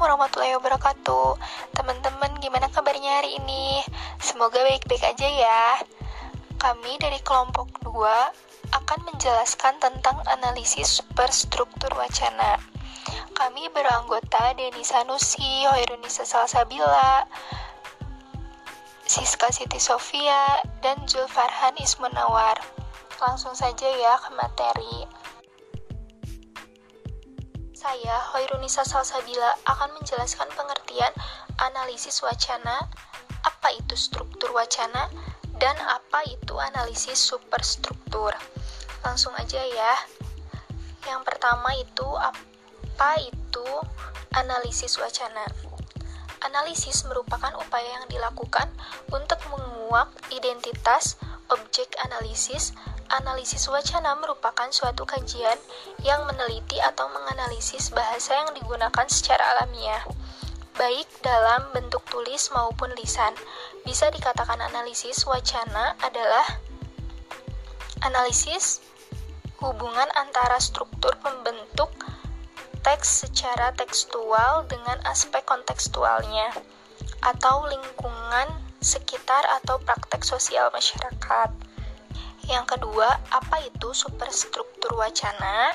[0.00, 1.28] Assalamualaikum warahmatullahi wabarakatuh.
[1.76, 3.84] Teman-teman gimana kabarnya hari ini?
[4.16, 5.64] Semoga baik-baik aja ya.
[6.56, 8.00] Kami dari kelompok 2
[8.80, 12.56] akan menjelaskan tentang analisis superstruktur wacana.
[13.36, 17.28] Kami beranggota Deni Sanusi, Hoirunisa Salsabila,
[19.04, 22.56] Siska Siti Sofia, dan Zulfarhan Ismunawar.
[23.20, 25.19] Langsung saja ya ke materi
[27.80, 31.16] saya, Hoirunisa Salsabila, akan menjelaskan pengertian
[31.56, 32.84] analisis wacana,
[33.40, 35.08] apa itu struktur wacana,
[35.56, 38.36] dan apa itu analisis superstruktur.
[39.00, 39.94] Langsung aja ya.
[41.08, 43.68] Yang pertama itu apa itu
[44.36, 45.48] analisis wacana.
[46.44, 48.68] Analisis merupakan upaya yang dilakukan
[49.08, 51.16] untuk menguak identitas
[51.48, 52.76] objek analisis
[53.10, 55.58] Analisis wacana merupakan suatu kajian
[56.06, 60.06] yang meneliti atau menganalisis bahasa yang digunakan secara alamiah,
[60.78, 63.34] baik dalam bentuk tulis maupun lisan.
[63.82, 66.46] Bisa dikatakan analisis wacana adalah
[68.06, 68.78] analisis
[69.58, 71.90] hubungan antara struktur pembentuk
[72.86, 76.54] teks secara tekstual dengan aspek kontekstualnya
[77.20, 78.48] atau lingkungan
[78.80, 81.69] sekitar atau praktek sosial masyarakat.
[82.50, 85.70] Yang kedua, apa itu superstruktur wacana?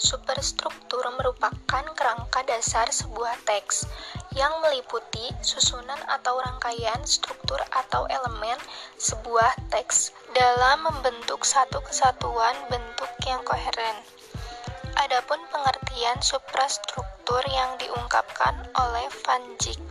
[0.00, 3.84] Superstruktur merupakan kerangka dasar sebuah teks
[4.32, 8.56] yang meliputi susunan atau rangkaian struktur atau elemen
[8.96, 14.00] sebuah teks dalam membentuk satu kesatuan bentuk yang koheren.
[14.96, 19.84] Adapun pengertian suprastruktur yang diungkapkan oleh Van Dijk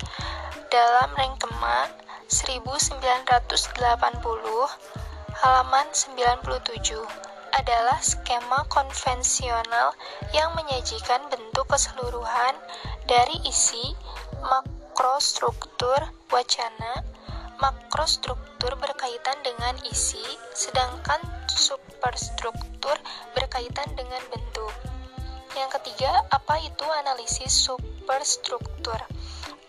[0.73, 1.85] dalam Renkema
[2.33, 5.04] 1980
[5.36, 6.95] halaman 97
[7.52, 9.91] adalah skema konvensional
[10.31, 12.55] yang menyajikan bentuk keseluruhan
[13.08, 13.95] dari isi
[14.44, 16.00] makrostruktur
[16.31, 17.03] wacana.
[17.56, 23.00] Makrostruktur berkaitan dengan isi, sedangkan superstruktur
[23.31, 24.75] berkaitan dengan bentuk.
[25.56, 29.00] Yang ketiga, apa itu analisis superstruktur?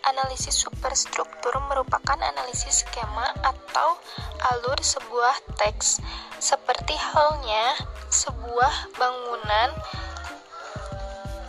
[0.03, 3.86] Analisis superstruktur merupakan analisis skema atau
[4.87, 5.99] sebuah teks,
[6.39, 7.75] seperti halnya
[8.07, 9.75] sebuah bangunan.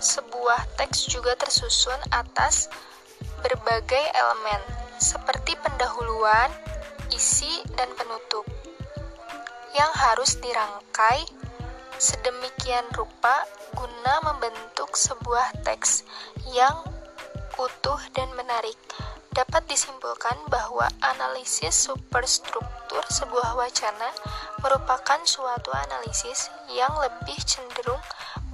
[0.01, 2.73] Sebuah teks juga tersusun atas
[3.45, 4.61] berbagai elemen,
[4.97, 6.49] seperti pendahuluan,
[7.13, 8.45] isi, dan penutup,
[9.77, 11.29] yang harus dirangkai
[11.97, 16.05] sedemikian rupa guna membentuk sebuah teks
[16.53, 16.77] yang
[17.57, 18.77] utuh dan menarik.
[19.35, 24.11] Dapat disimpulkan bahwa analisis superstruktur sebuah wacana
[24.63, 28.01] merupakan suatu analisis yang lebih cenderung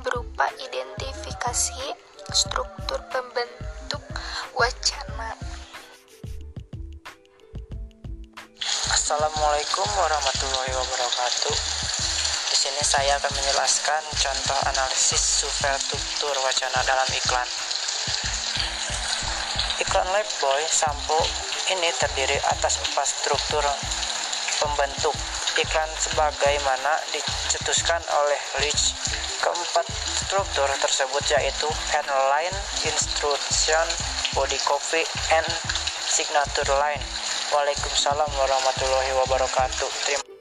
[0.01, 1.93] berupa identifikasi
[2.33, 4.03] struktur pembentuk
[4.57, 5.37] wacana.
[8.93, 11.55] Assalamualaikum warahmatullahi wabarakatuh.
[12.49, 17.49] Di sini saya akan menjelaskan contoh analisis superstruktur wacana dalam iklan.
[19.93, 21.21] Iklan Lifebuy sampo
[21.69, 23.61] ini terdiri atas empat struktur
[24.57, 25.13] pembentuk
[25.53, 28.97] iklan sebagaimana dicetuskan oleh Rich.
[29.37, 29.85] Keempat
[30.17, 32.57] struktur tersebut yaitu headline,
[32.89, 33.85] instruction,
[34.33, 35.45] body copy, and
[36.09, 37.05] signature line.
[37.53, 39.89] Waalaikumsalam warahmatullahi wabarakatuh.
[40.09, 40.32] Terima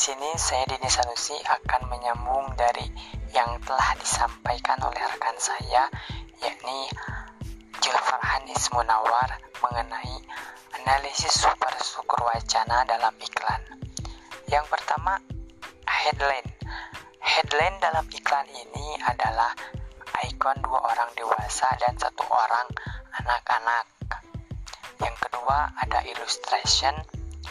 [0.00, 2.88] sini saya Dini Sanusi akan menyambung dari
[3.36, 5.92] yang telah disampaikan oleh rekan saya
[6.40, 6.88] yakni
[7.84, 9.28] Julfarhan Ismunawar
[9.60, 10.24] mengenai
[10.80, 13.60] analisis super syukur wacana dalam iklan.
[14.48, 15.20] Yang pertama,
[15.84, 16.48] headline.
[17.20, 19.52] Headline dalam iklan ini adalah
[20.32, 22.72] ikon dua orang dewasa dan satu orang
[23.20, 23.84] anak-anak.
[24.96, 26.96] Yang kedua ada illustration.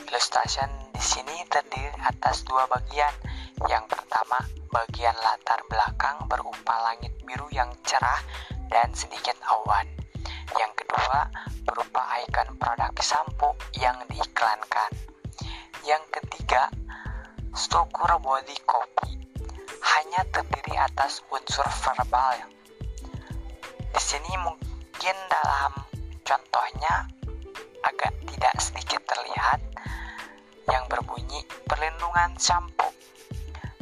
[0.09, 3.15] Illustration di sini terdiri atas dua bagian.
[3.71, 4.35] Yang pertama
[4.67, 8.19] bagian latar belakang berupa langit biru yang cerah
[8.67, 9.87] dan sedikit awan.
[10.59, 11.31] Yang kedua
[11.63, 14.91] berupa ikon produk sampo yang diiklankan.
[15.87, 16.67] Yang ketiga,
[17.55, 19.23] struktur body copy
[19.79, 22.43] hanya terdiri atas unsur verbal.
[23.71, 25.79] Di sini mungkin dalam
[26.27, 27.07] contohnya
[27.87, 29.63] agak tidak sedikit terlihat
[30.69, 32.89] yang berbunyi perlindungan sampo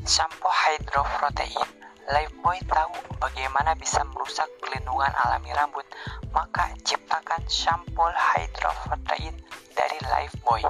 [0.08, 1.68] Shampoo hydroprotein.
[2.08, 5.84] Lifebuoy tahu bagaimana bisa merusak perlindungan alami rambut,
[6.32, 9.36] maka ciptakan shampoo hydroprotein
[9.76, 10.64] dari Lifebuoy.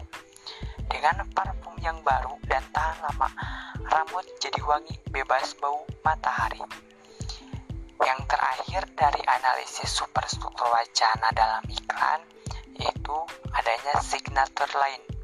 [0.87, 3.29] dengan parfum yang baru dan tahan lama.
[3.85, 6.63] Rambut jadi wangi, bebas bau matahari.
[8.01, 12.25] Yang terakhir dari analisis superstruktur wacana dalam iklan
[12.81, 13.17] yaitu
[13.53, 15.16] adanya signature line.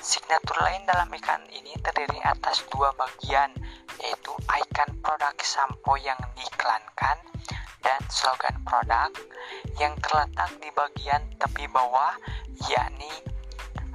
[0.00, 3.52] Signature line dalam iklan ini terdiri atas dua bagian
[4.00, 7.20] yaitu icon produk sampo yang diiklankan
[7.84, 9.12] dan slogan produk
[9.76, 12.16] yang terletak di bagian tepi bawah
[12.72, 13.12] yakni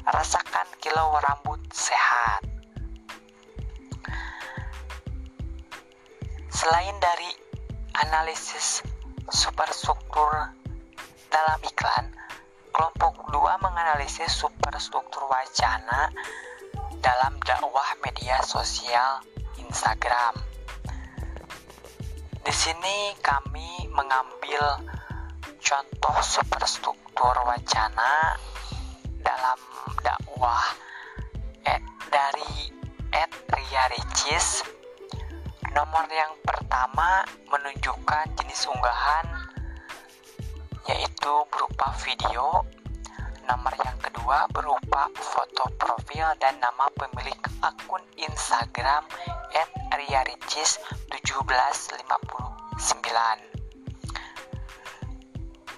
[0.06, 2.46] rasakan kilau rambut sehat.
[6.54, 7.34] Selain dari
[8.06, 8.86] analisis
[9.34, 10.54] superstruktur
[11.34, 12.14] dalam iklan,
[12.76, 16.12] kelompok 2 menganalisis superstruktur wacana
[17.00, 19.24] dalam dakwah media sosial
[19.56, 20.36] Instagram.
[22.44, 24.84] Di sini kami mengambil
[25.64, 28.36] contoh superstruktur wacana
[29.24, 29.60] dalam
[30.04, 30.68] dakwah
[31.64, 31.80] eh,
[32.12, 32.76] dari
[33.08, 34.68] Ed Ria Ricis
[35.72, 39.35] nomor yang pertama menunjukkan jenis unggahan
[40.90, 42.64] yaitu berupa video
[43.46, 49.06] nomor yang kedua berupa foto profil dan nama pemilik akun Instagram
[49.54, 50.82] at riaricis
[51.14, 53.56] 1759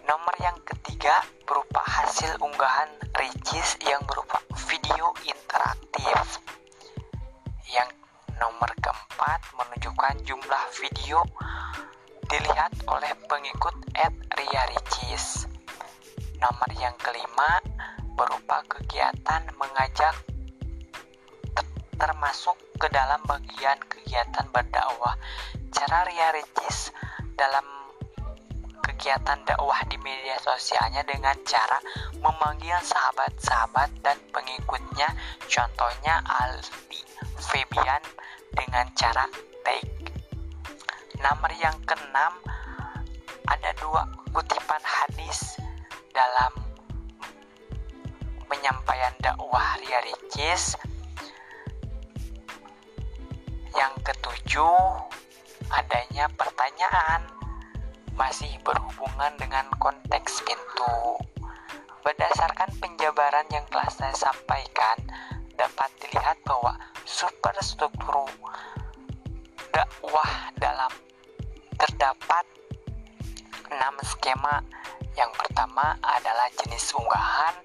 [0.08, 2.88] Nomor yang ketiga berupa hasil unggahan
[3.20, 4.40] Ricis yang berupa
[4.72, 6.40] video interaktif.
[7.68, 7.92] Yang
[8.40, 11.28] nomor keempat menunjukkan jumlah video
[12.32, 15.50] dilihat oleh pengikut at Ria Ricis.
[16.38, 17.58] Nomor yang kelima
[18.14, 20.14] berupa kegiatan mengajak
[21.98, 25.18] termasuk ke dalam bagian kegiatan berdakwah.
[25.74, 26.94] Cara Ria Ricis
[27.34, 27.66] dalam
[28.86, 31.82] kegiatan dakwah di media sosialnya dengan cara
[32.22, 35.10] memanggil sahabat-sahabat dan pengikutnya
[35.50, 37.02] contohnya Aldi
[37.42, 38.02] Febian
[38.54, 39.26] dengan cara
[39.66, 40.14] take
[41.22, 42.34] nomor yang keenam
[43.48, 44.04] ada dua
[44.36, 45.56] kutipan hadis
[46.12, 46.52] dalam
[48.48, 50.76] penyampaian dakwah Ria Ricis
[53.76, 54.80] yang ketujuh
[55.72, 57.24] adanya pertanyaan
[58.18, 61.22] masih berhubungan dengan konteks pintu.
[62.02, 64.98] Berdasarkan penjabaran yang telah saya sampaikan,
[65.54, 66.74] dapat dilihat bahwa
[67.06, 68.26] superstruktur
[69.70, 70.90] dakwah dalam
[71.78, 72.48] terdapat
[73.72, 74.64] enam skema.
[75.18, 77.56] Yang pertama adalah jenis unggahan,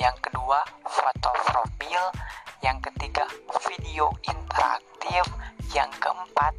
[0.00, 2.02] yang kedua foto profil,
[2.64, 3.28] yang ketiga
[3.68, 5.24] video interaktif,
[5.76, 6.56] yang keempat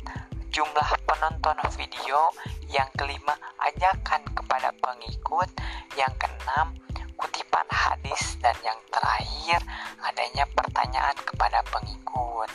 [0.53, 2.29] jumlah penonton video,
[2.69, 5.49] yang kelima ajakan kepada pengikut,
[5.97, 6.77] yang keenam
[7.15, 9.59] kutipan hadis dan yang terakhir
[10.03, 12.51] adanya pertanyaan kepada pengikut.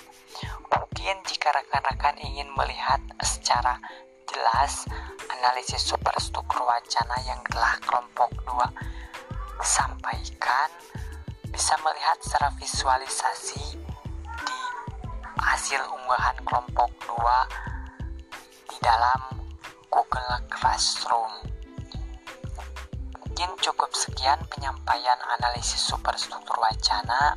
[0.71, 3.81] Mungkin jika rekan-rekan ingin melihat secara
[4.31, 4.87] jelas
[5.27, 8.63] analisis superstruktur wacana yang telah kelompok 2
[9.67, 10.71] sampaikan
[11.51, 13.75] bisa melihat secara visualisasi
[14.47, 14.61] di
[15.43, 19.21] hasil unggahan kelompok 2 dalam
[19.91, 21.35] Google Classroom.
[23.19, 27.37] Mungkin cukup sekian penyampaian analisis superstruktur wacana,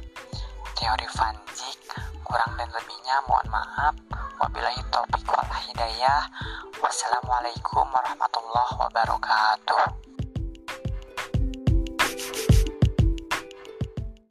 [0.77, 3.94] teori Van Dijk, kurang dan lebihnya mohon maaf.
[4.39, 6.24] Wabillahi taufiq wal hidayah.
[6.80, 10.12] Wassalamualaikum warahmatullahi wabarakatuh.